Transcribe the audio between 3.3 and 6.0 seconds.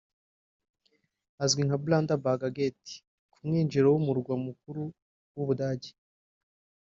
ku mwinjiro w’Umurwa mukuru w’u Budage